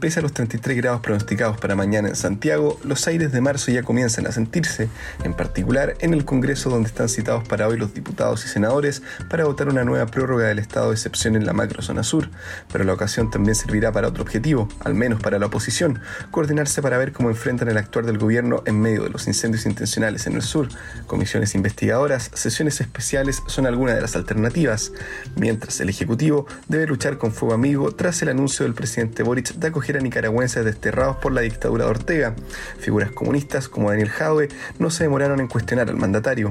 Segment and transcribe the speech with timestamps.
[0.00, 3.82] Pese a los 33 grados pronosticados para mañana en Santiago, los aires de marzo ya
[3.82, 4.88] comienzan a sentirse,
[5.24, 9.44] en particular en el Congreso donde están citados para hoy los diputados y senadores para
[9.44, 12.30] votar una nueva prórroga del estado de excepción en la macrozona sur,
[12.72, 16.96] pero la ocasión también servirá para otro objetivo, al menos para la oposición, coordinarse para
[16.96, 20.40] ver cómo enfrentan el actuar del gobierno en medio de los incendios intencionales en el
[20.40, 20.68] sur.
[21.06, 24.92] Comisiones investigadoras, sesiones especiales son algunas de las alternativas,
[25.36, 29.68] mientras el Ejecutivo debe luchar con fuego amigo tras el anuncio del presidente Boric de
[29.68, 32.34] acoger a nicaragüenses desterrados por la dictadura de Ortega.
[32.78, 36.48] Figuras comunistas como Daniel Jadwe no se demoraron en cuestionar al mandatario.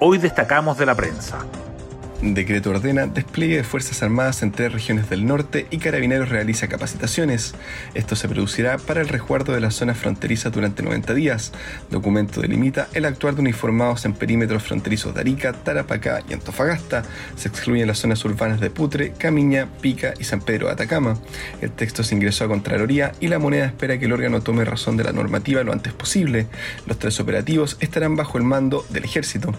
[0.00, 1.38] Hoy destacamos de la prensa.
[2.22, 7.56] Decreto ordena despliegue de Fuerzas Armadas en tres regiones del norte y Carabineros realiza capacitaciones.
[7.94, 11.52] Esto se producirá para el resguardo de las zonas fronterizas durante 90 días.
[11.90, 17.02] Documento delimita el actuar de uniformados en perímetros fronterizos de Arica, Tarapacá y Antofagasta.
[17.34, 21.18] Se excluyen las zonas urbanas de Putre, Camiña, Pica y San Pedro de Atacama.
[21.60, 24.96] El texto se ingresó a Contraloría y la moneda espera que el órgano tome razón
[24.96, 26.46] de la normativa lo antes posible.
[26.86, 29.52] Los tres operativos estarán bajo el mando del ejército.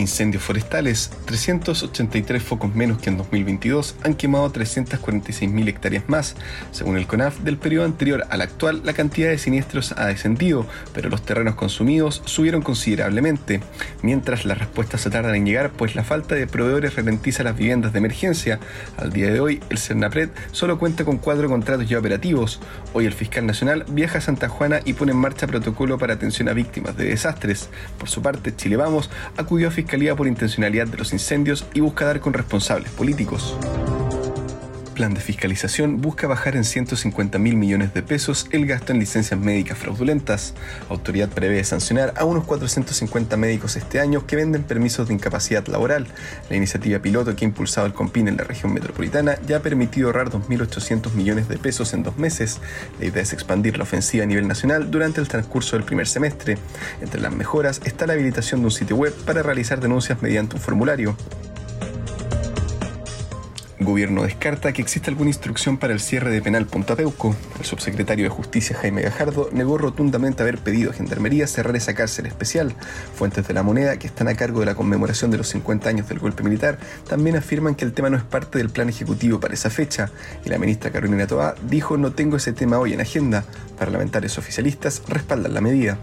[0.00, 6.36] Incendios forestales, 383 focos menos que en 2022 han quemado 346.000 hectáreas más.
[6.72, 11.10] Según el CONAF, del periodo anterior al actual, la cantidad de siniestros ha descendido, pero
[11.10, 13.60] los terrenos consumidos subieron considerablemente,
[14.02, 17.92] mientras las respuestas se tardan en llegar, pues la falta de proveedores ralentiza las viviendas
[17.92, 18.58] de emergencia.
[18.96, 22.60] Al día de hoy, el CERNAPRED solo cuenta con cuatro contratos ya operativos.
[22.94, 26.48] Hoy el fiscal nacional viaja a Santa Juana y pone en marcha protocolo para atención
[26.48, 27.68] a víctimas de desastres.
[27.98, 32.04] Por su parte, Chile Vamos acudió a fiscal por intencionalidad de los incendios y busca
[32.04, 33.56] dar con responsables políticos
[35.00, 39.40] plan de fiscalización busca bajar en 150 mil millones de pesos el gasto en licencias
[39.40, 40.52] médicas fraudulentas.
[40.90, 46.06] Autoridad prevé sancionar a unos 450 médicos este año que venden permisos de incapacidad laboral.
[46.50, 50.08] La iniciativa piloto que ha impulsado el COMPIN en la región metropolitana ya ha permitido
[50.08, 52.60] ahorrar 2.800 millones de pesos en dos meses.
[52.98, 56.58] La idea es expandir la ofensiva a nivel nacional durante el transcurso del primer semestre.
[57.00, 60.60] Entre las mejoras está la habilitación de un sitio web para realizar denuncias mediante un
[60.60, 61.16] formulario
[63.84, 67.34] gobierno descarta que exista alguna instrucción para el cierre de penal Punta Peuco.
[67.58, 72.26] El subsecretario de Justicia Jaime Gajardo negó rotundamente haber pedido a Gendarmería cerrar esa cárcel
[72.26, 72.74] especial.
[73.14, 76.08] Fuentes de la moneda, que están a cargo de la conmemoración de los 50 años
[76.08, 79.54] del golpe militar, también afirman que el tema no es parte del plan ejecutivo para
[79.54, 80.10] esa fecha.
[80.44, 83.44] Y la ministra Carolina Toá dijo no tengo ese tema hoy en agenda.
[83.78, 85.98] Parlamentarios oficialistas respaldan la medida.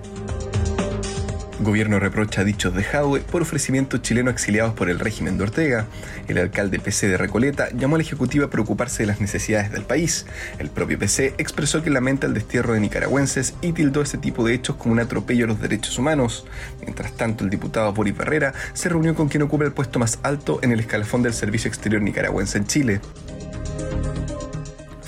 [1.59, 5.87] Gobierno reprocha dichos de Jadwe por ofrecimientos chilenos exiliados por el régimen de Ortega.
[6.27, 10.27] El alcalde PC de Recoleta llamó al Ejecutivo a preocuparse de las necesidades del país.
[10.59, 14.53] El propio PC expresó que lamenta el destierro de nicaragüenses y tildó ese tipo de
[14.53, 16.45] hechos como un atropello a los derechos humanos.
[16.81, 20.59] Mientras tanto, el diputado Boris Barrera se reunió con quien ocupa el puesto más alto
[20.61, 23.01] en el escalafón del Servicio Exterior Nicaragüense en Chile.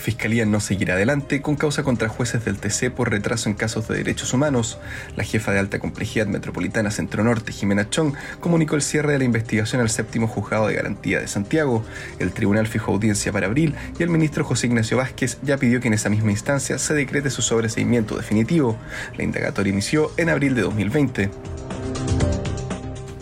[0.09, 3.97] Fiscalía no seguirá adelante con causa contra jueces del TC por retraso en casos de
[3.97, 4.79] derechos humanos.
[5.15, 9.25] La jefa de alta complejidad metropolitana Centro Norte, Jimena Chong, comunicó el cierre de la
[9.25, 11.85] investigación al séptimo juzgado de garantía de Santiago.
[12.17, 15.89] El tribunal fijó audiencia para abril y el ministro José Ignacio Vázquez ya pidió que
[15.89, 18.79] en esa misma instancia se decrete su sobreseimiento definitivo.
[19.15, 21.29] La indagatoria inició en abril de 2020.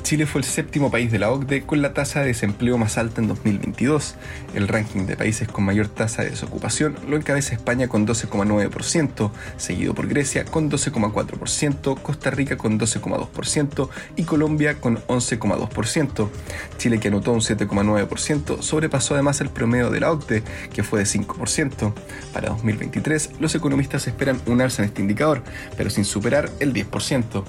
[0.07, 3.19] Chile fue el séptimo país de la OCDE con la tasa de desempleo más alta
[3.19, 4.15] en 2022.
[4.55, 9.93] El ranking de países con mayor tasa de desocupación lo encabeza España con 12,9%, seguido
[9.93, 16.29] por Grecia con 12,4%, Costa Rica con 12,2% y Colombia con 11,2%.
[16.77, 20.41] Chile, que anotó un 7,9%, sobrepasó además el promedio de la OCDE,
[20.73, 21.93] que fue de 5%.
[22.31, 25.43] Para 2023, los economistas esperan un alza en este indicador,
[25.75, 27.43] pero sin superar el 10%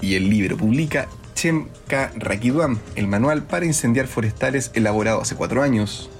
[0.00, 2.12] y el libro publica Chem K.
[2.96, 6.10] El manual para incendiar forestales elaborado hace cuatro años.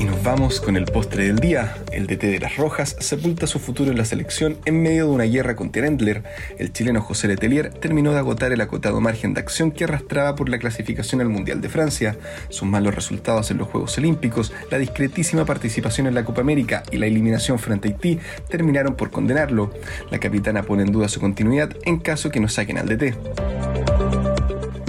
[0.00, 1.76] Y nos vamos con el postre del día.
[1.92, 5.24] El DT de las Rojas sepulta su futuro en la selección en medio de una
[5.24, 6.24] guerra con Terendler.
[6.58, 10.48] El chileno José Letelier terminó de agotar el acotado margen de acción que arrastraba por
[10.48, 12.16] la clasificación al Mundial de Francia.
[12.48, 16.96] Sus malos resultados en los Juegos Olímpicos, la discretísima participación en la Copa América y
[16.96, 18.18] la eliminación frente a Haití
[18.48, 19.70] terminaron por condenarlo.
[20.10, 23.59] La capitana pone en duda su continuidad en caso que no saquen al DT.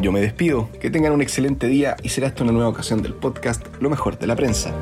[0.01, 3.13] Yo me despido, que tengan un excelente día y será hasta una nueva ocasión del
[3.13, 4.73] podcast Lo mejor de la prensa.